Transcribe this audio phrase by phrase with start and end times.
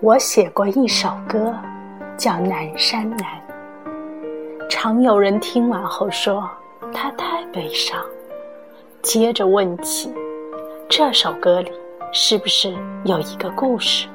[0.00, 1.52] 我写过一首歌，
[2.16, 3.18] 叫《南山南》。
[4.68, 6.48] 常有人听完后说
[6.94, 8.00] 它太悲伤，
[9.02, 10.14] 接着问起
[10.88, 11.72] 这首歌里
[12.12, 12.72] 是不是
[13.02, 14.06] 有一个故事。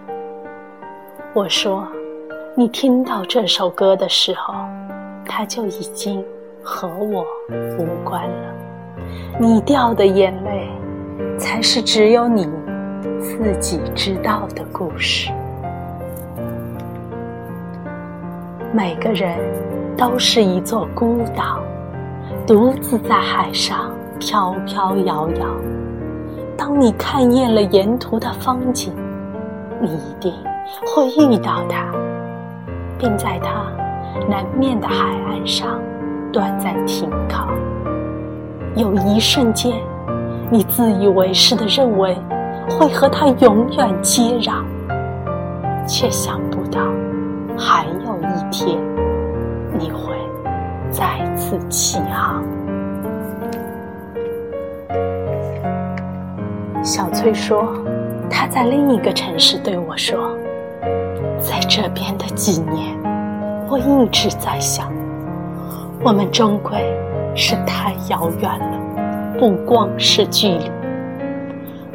[1.34, 1.86] 我说，
[2.56, 4.54] 你听到这首歌的时候，
[5.26, 6.24] 它就已经
[6.64, 7.26] 和我
[7.78, 8.56] 无关了。
[9.38, 10.70] 你掉的眼泪，
[11.38, 12.50] 才是只有你
[13.20, 15.30] 自己知道的故事。
[18.76, 19.38] 每个人
[19.96, 21.60] 都是一座孤岛，
[22.48, 25.46] 独自在海上飘飘摇摇。
[26.58, 28.92] 当你看厌了沿途的风景，
[29.80, 30.34] 你一定
[30.88, 31.86] 会遇到它，
[32.98, 33.64] 并在它
[34.28, 35.80] 南面的海岸上
[36.32, 37.48] 短暂停靠。
[38.76, 39.72] 有一瞬间，
[40.50, 42.18] 你自以为是的认为
[42.72, 44.64] 会和它永远接壤，
[45.86, 46.82] 却想不到。
[47.56, 48.78] 还有一天，
[49.78, 50.14] 你会
[50.92, 52.44] 再次起航。
[56.84, 57.74] 小翠说
[58.30, 60.38] ：“她在另一个城市对我说，
[61.42, 62.98] 在这边的几年，
[63.70, 64.92] 我一直在想，
[66.04, 66.78] 我们终归
[67.36, 70.72] 是太遥远了，不光是距离。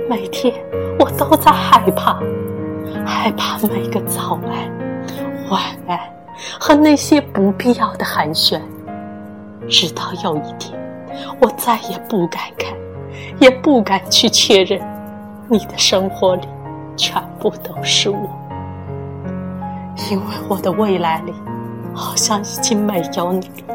[0.09, 0.55] 每天
[0.99, 2.19] 我都在害怕，
[3.05, 4.79] 害怕每个早安。”
[5.51, 5.99] 晚安
[6.59, 8.61] 和那些不必要的寒暄，
[9.69, 10.79] 直到有一天，
[11.41, 12.73] 我再也不敢看，
[13.41, 14.81] 也不敢去确认，
[15.49, 16.43] 你的生活里
[16.97, 18.29] 全部都是我，
[20.11, 21.35] 因为我的未来里
[21.95, 23.75] 好像已经没有你了。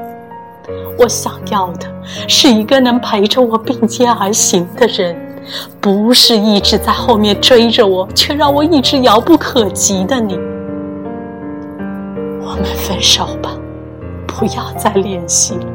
[0.98, 1.88] 我想要的
[2.28, 5.16] 是一个能陪着我并肩而行的人，
[5.82, 10.40] 不是一直在后面追着我却让我一直遥不可及的你。
[12.54, 13.50] 我们分手吧，
[14.28, 15.66] 不要再联系了。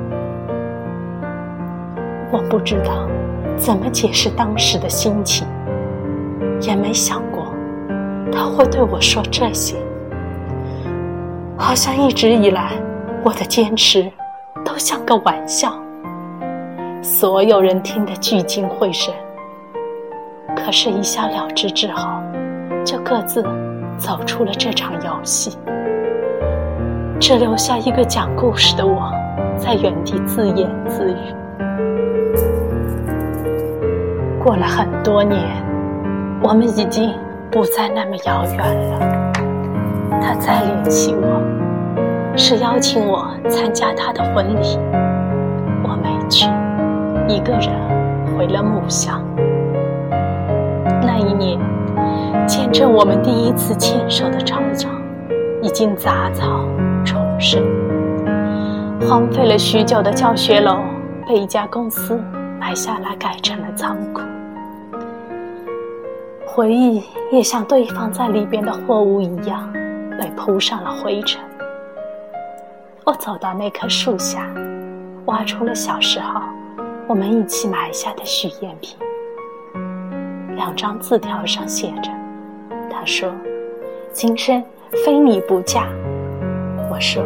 [2.31, 3.09] 我不知道
[3.57, 5.45] 怎么解释当时的心情，
[6.61, 7.53] 也没想过
[8.31, 9.75] 他会对我说这些。
[11.59, 12.75] 好像一直以来
[13.25, 14.09] 我的坚持
[14.65, 15.73] 都像个玩笑，
[17.03, 19.13] 所有人听得聚精会神。
[20.55, 22.09] 可是，一笑了之之后，
[22.85, 23.43] 就各自
[23.99, 25.59] 走出了这场游戏。
[27.21, 29.13] 只留下一个讲故事的我，
[29.57, 31.17] 在原地自言自语。
[34.43, 35.41] 过了很多年，
[36.43, 37.13] 我们已经
[37.51, 39.01] 不再那么遥远了。
[40.23, 41.43] 他再联系我，
[42.37, 44.79] 是邀请我参加他的婚礼，
[45.83, 46.49] 我没去，
[47.27, 47.69] 一个人
[48.37, 49.21] 回了母乡。
[51.03, 51.59] 那一年，
[52.47, 54.93] 见证我们第一次牵手的操场，
[55.63, 56.65] 已经杂草。
[57.41, 57.63] 是
[59.09, 60.81] 荒废了许久的教学楼，
[61.27, 62.21] 被一家公司
[62.59, 64.23] 买下来，改成了仓库。
[66.45, 69.73] 回忆也像堆放在里边的货物一样，
[70.19, 71.41] 被铺上了灰尘。
[73.05, 74.53] 我走到那棵树下，
[75.27, 76.41] 挖出了小时候
[77.07, 78.99] 我们一起埋下的许愿瓶。
[80.57, 82.11] 两张字条上写着
[82.91, 83.31] ：“他说，
[84.13, 84.63] 今生
[85.05, 85.87] 非你不嫁。”
[86.91, 87.23] 我说：“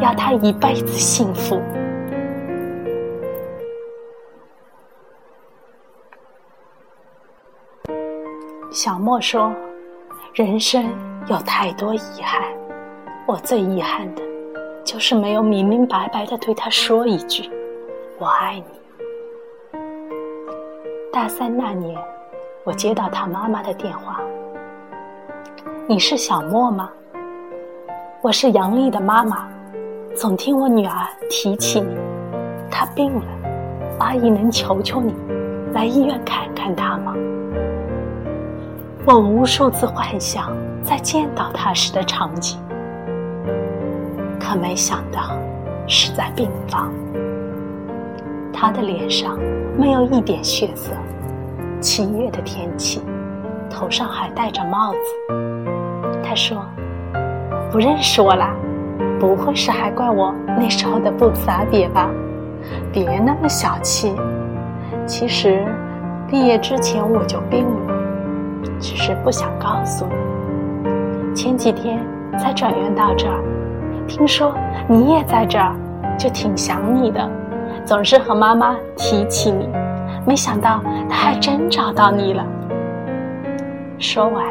[0.00, 1.60] 要他一辈子幸福。”
[8.70, 9.52] 小莫说
[10.34, 10.84] ：“人生
[11.26, 12.42] 有太多遗憾，
[13.26, 14.22] 我最遗憾的，
[14.84, 17.50] 就是没有明明白白的对他说一句
[18.18, 18.64] ‘我爱你’。”
[21.12, 21.98] 大三那年，
[22.64, 24.20] 我接到他妈妈的电话
[25.88, 26.90] ：“你是小莫吗？”
[28.20, 29.46] 我是杨丽的妈妈，
[30.16, 31.94] 总听我女儿提起你，
[32.68, 33.24] 她病了，
[34.00, 35.14] 阿姨能求求你
[35.72, 37.14] 来医院看看她吗？
[39.06, 42.58] 我无数次幻想在见到她时的场景，
[44.40, 45.38] 可没想到
[45.86, 46.92] 是在病房。
[48.52, 49.38] 她的脸上
[49.78, 50.90] 没有一点血色，
[51.80, 53.00] 七月的天气，
[53.70, 54.98] 头上还戴着帽子。
[56.20, 56.66] 她说。
[57.70, 58.54] 不认识我啦？
[59.20, 62.08] 不会是还怪我那时候的不洒别吧？
[62.92, 64.14] 别那么小气。
[65.06, 65.66] 其实
[66.28, 67.94] 毕业之前我就病了，
[68.80, 71.34] 只是不想告诉你。
[71.34, 72.00] 前几天
[72.38, 73.42] 才转院到这儿，
[74.06, 74.54] 听说
[74.86, 75.74] 你也在这儿，
[76.18, 77.30] 就挺想你的，
[77.84, 79.68] 总是和妈妈提起你。
[80.26, 82.44] 没想到他还真找到你了。
[83.98, 84.44] 说完，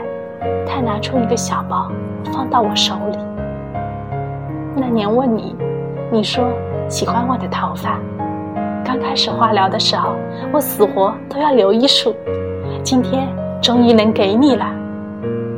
[0.66, 1.92] 他拿出一个小包，
[2.34, 3.18] 放到我手里。
[4.76, 5.56] 那年问你，
[6.12, 6.48] 你说
[6.88, 8.00] 喜欢我的头发。
[8.86, 10.16] 刚开始化疗的时候，
[10.54, 12.16] 我死活都要留一束。
[12.84, 13.28] 今天
[13.62, 14.66] 终于能给你了，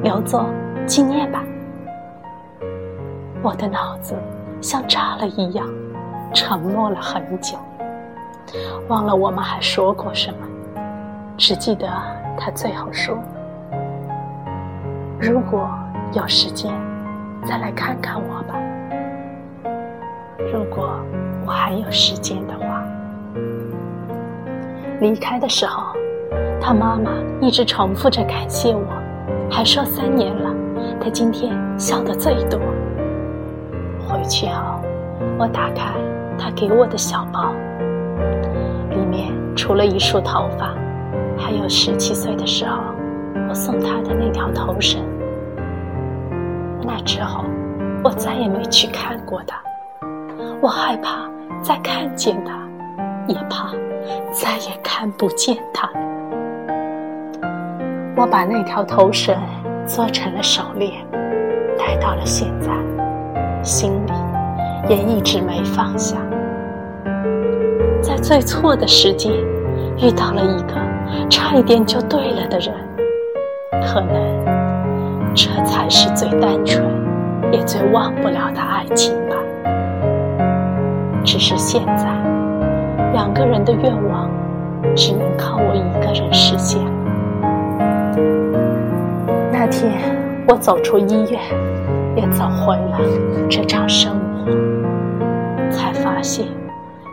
[0.01, 0.45] 留作
[0.85, 1.43] 纪念吧。
[3.41, 4.15] 我的脑子
[4.61, 5.67] 像炸了一样，
[6.33, 7.57] 沉默了很久，
[8.87, 10.81] 忘了我们还说过什么，
[11.37, 11.87] 只记得
[12.37, 13.17] 他最后说
[15.21, 15.69] ：“如果
[16.13, 16.73] 有时间，
[17.43, 18.55] 再来看看我吧。
[20.53, 20.97] 如果
[21.45, 22.81] 我还有时间的话。”
[25.01, 25.93] 离开的时候，
[26.61, 27.11] 他妈妈
[27.41, 28.87] 一直重复着感谢我，
[29.51, 30.55] 还说三年了，
[31.01, 32.57] 他今天笑得最多。
[34.07, 34.79] 回去后，
[35.37, 35.93] 我打开
[36.37, 37.51] 他给我的小包，
[38.91, 40.73] 里面除了一束头发，
[41.37, 42.77] 还有十七岁的时候
[43.49, 45.01] 我送他的那条头绳。
[46.81, 47.43] 那之后，
[48.03, 49.61] 我再也没去看过他，
[50.61, 51.29] 我害怕
[51.61, 52.53] 再看见他，
[53.27, 53.71] 也怕
[54.31, 55.89] 再也看不见他。
[58.15, 59.35] 我把那条头绳
[59.85, 61.05] 做成了手链，
[61.77, 62.69] 戴到了现在。
[63.61, 64.13] 心里
[64.87, 66.17] 也一直没放下，
[68.01, 69.33] 在最错的时间
[69.97, 72.73] 遇到了一个差一点就对了的人，
[73.85, 74.38] 可能
[75.41, 76.85] 这才是最单纯
[77.49, 79.37] 也最忘不了的爱情吧。
[81.23, 82.03] 只是现在，
[83.13, 84.29] 两个人的愿望
[84.93, 86.91] 只能靠我一个人实现了。
[89.49, 89.93] 那天
[90.45, 91.39] 我走出医院。
[92.15, 92.99] 也走回了
[93.49, 94.51] 这场生活，
[95.71, 96.47] 才发现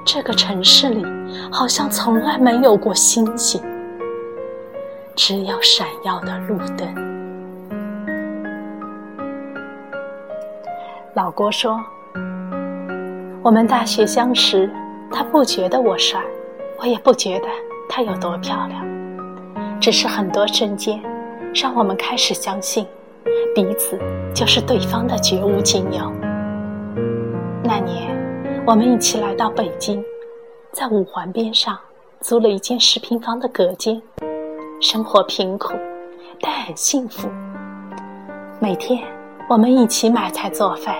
[0.05, 1.06] 这个城市里
[1.52, 3.62] 好像从来没有过星星，
[5.14, 7.15] 只有闪耀的路灯。
[11.16, 11.82] 老郭说
[13.42, 14.70] ：“我们大学相识，
[15.10, 16.22] 他不觉得我帅，
[16.78, 17.48] 我也不觉得
[17.88, 18.84] 他有多漂亮，
[19.80, 21.02] 只是很多瞬间，
[21.54, 22.86] 让我们开始相信。”
[23.56, 23.98] 彼此
[24.34, 26.12] 就是对方的绝无仅有。
[27.64, 28.14] 那年，
[28.66, 30.04] 我们一起来到北京，
[30.70, 31.78] 在五环边上
[32.20, 34.02] 租了一间十平方的隔间，
[34.82, 35.72] 生活贫苦，
[36.42, 37.26] 但很幸福。
[38.60, 39.02] 每天，
[39.48, 40.96] 我们一起买菜做饭，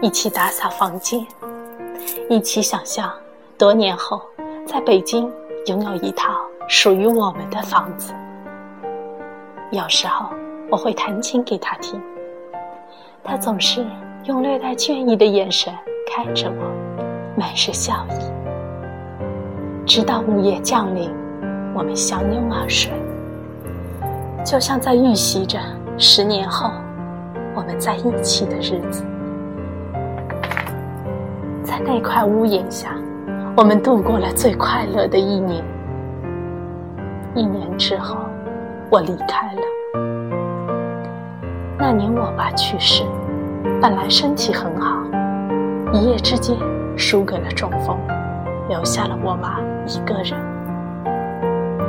[0.00, 1.24] 一起打扫房间，
[2.28, 3.08] 一起想象
[3.56, 4.20] 多年后
[4.66, 5.30] 在北京
[5.66, 6.32] 拥有一套
[6.66, 8.12] 属于我们的房子。
[9.70, 10.26] 有时候。
[10.70, 11.98] 我会弹琴给他听，
[13.24, 13.86] 他总是
[14.24, 15.72] 用略带倦意的眼神
[16.06, 16.62] 看着我，
[17.34, 19.86] 满是笑意。
[19.86, 21.10] 直到午夜降临，
[21.74, 22.92] 我们相拥而睡，
[24.44, 25.58] 就像在预习着
[25.96, 26.70] 十年后
[27.58, 29.04] 我们在一起的日子。
[31.64, 32.90] 在那块屋檐下，
[33.56, 35.64] 我们度过了最快乐的一年。
[37.34, 38.16] 一年之后，
[38.88, 39.62] 我离开了。
[41.76, 43.02] 那年我爸去世，
[43.82, 45.02] 本来身体很好，
[45.92, 46.56] 一夜之间
[46.96, 47.98] 输给了中风，
[48.68, 50.38] 留下了我妈一个人。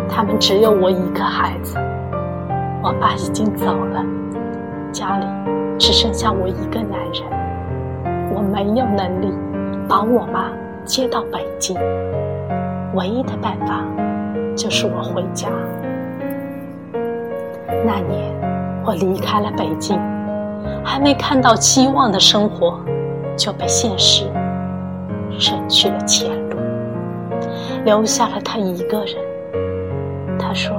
[0.09, 1.77] 他们只有我一个孩子，
[2.81, 4.03] 我爸已经走了，
[4.91, 5.25] 家里
[5.77, 9.33] 只剩下我一个男人，我没有能力
[9.87, 10.51] 把我妈
[10.85, 11.77] 接到北京，
[12.95, 13.83] 唯一的办法
[14.55, 15.47] 就是我回家。
[17.85, 18.37] 那年。
[18.85, 19.99] 我离开了北京，
[20.83, 22.79] 还没看到希望的生活，
[23.37, 24.25] 就被现实
[25.37, 26.57] 省去了前路，
[27.85, 29.15] 留下了他一个人。
[30.39, 30.75] 他说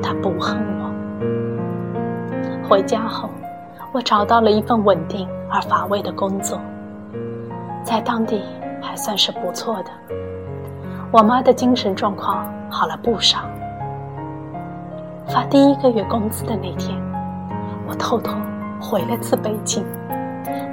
[0.00, 0.90] 他不恨我。
[2.66, 3.28] 回家后，
[3.92, 6.60] 我找到了一份稳定而乏味的工作，
[7.82, 8.42] 在当地
[8.80, 9.90] 还算是不错的。
[11.10, 13.40] 我妈的精神状况好了不少。
[15.26, 16.96] 发第一个月工资的那天。
[17.88, 18.36] 我偷偷
[18.80, 19.84] 回了次北京，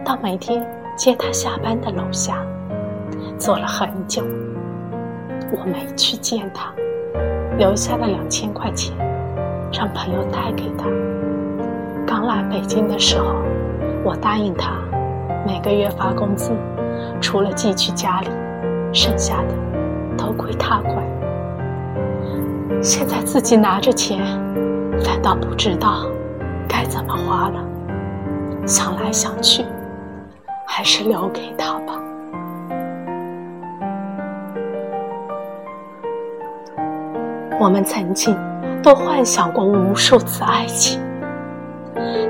[0.06, 0.64] 到每天
[0.96, 2.46] 接她下班的楼下，
[3.40, 4.22] 坐了很久。
[5.52, 6.72] 我没去见他，
[7.58, 8.96] 留下了两千块钱，
[9.74, 10.86] 让朋友带给他。
[12.08, 13.36] 刚来北京的时候，
[14.02, 14.72] 我答应他，
[15.46, 16.54] 每个月发工资，
[17.20, 18.30] 除了寄去家里，
[18.94, 19.54] 剩下的
[20.18, 20.96] 都归他管。
[22.82, 24.20] 现在自己拿着钱，
[25.04, 26.06] 反倒不知道。
[26.66, 27.64] 该怎么花了？
[28.66, 29.66] 想来想去，
[30.66, 31.94] 还是留给他吧。
[37.60, 38.38] 我们曾经
[38.82, 41.02] 都幻想过无数次爱情，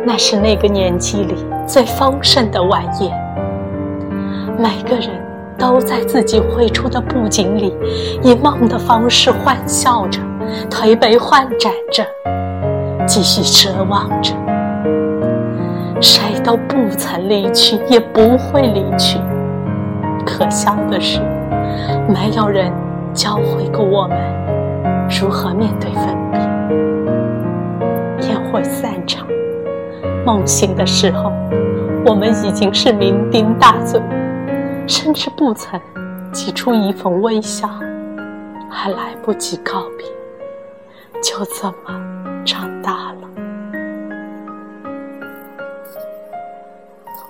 [0.05, 3.12] 那是那个年纪里最丰盛的晚宴。
[4.57, 5.09] 每个人
[5.57, 7.75] 都在自己绘出的布景里，
[8.24, 10.19] 以梦的方式欢笑着，
[10.69, 12.05] 推杯换盏着，
[13.05, 14.33] 继续奢望着。
[16.00, 19.19] 谁都不曾离去，也不会离去。
[20.25, 21.19] 可笑的是，
[22.07, 22.71] 没有人
[23.13, 24.17] 教会过我们
[25.09, 26.39] 如何面对分别。
[28.27, 29.27] 宴会散场，
[30.27, 31.31] 梦醒的时候，
[32.05, 34.01] 我们已经是酩酊大醉，
[34.86, 35.79] 甚至不曾
[36.34, 37.69] 挤出一份微笑，
[38.69, 40.05] 还来不及告别，
[41.22, 43.29] 就这么长大了。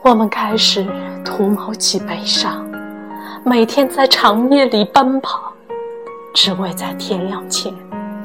[0.01, 0.83] 我们开始
[1.23, 2.67] 图谋起悲伤，
[3.45, 5.53] 每天在长夜里奔跑，
[6.33, 7.71] 只为在天亮前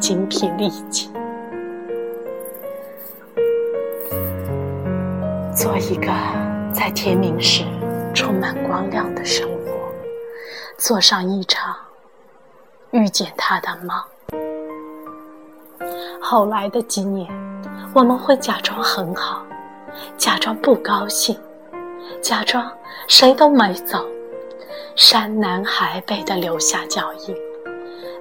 [0.01, 1.13] 精疲力尽。
[5.55, 6.11] 做一个
[6.73, 7.63] 在天明时
[8.15, 9.93] 充满光亮的生活，
[10.79, 11.77] 做上一场
[12.91, 13.95] 遇见他的梦。
[16.23, 17.31] 后来的几年，
[17.95, 19.45] 我们会假装很好，
[20.17, 21.39] 假装不高兴。
[22.23, 22.71] 假装
[23.07, 24.07] 谁都没走，
[24.97, 27.37] 山南海北的留下脚印，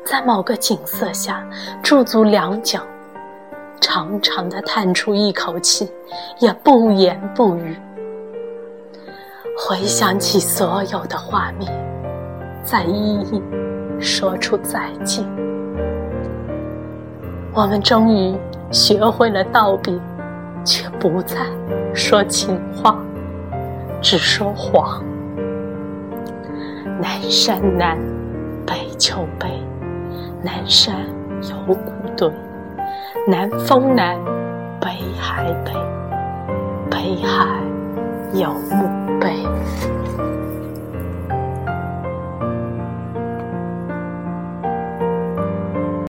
[0.05, 1.47] 在某个景色下
[1.81, 2.79] 驻足良久，
[3.81, 5.91] 长长的叹出一口气，
[6.39, 7.75] 也不言不语。
[9.57, 11.69] 回想起所有的画面，
[12.63, 13.41] 再一一
[14.00, 15.25] 说出再见。
[17.53, 18.33] 我们终于
[18.71, 19.93] 学会了道别，
[20.63, 21.38] 却不再
[21.93, 22.97] 说情话。
[24.01, 25.03] 只说谎。
[27.00, 27.97] 南山南，
[28.65, 29.47] 北秋北，
[30.41, 30.95] 南山
[31.41, 32.31] 有古堆，
[33.28, 34.18] 南风南，
[34.80, 35.72] 北海北，
[36.90, 37.46] 北海
[38.34, 39.50] 有墓碑。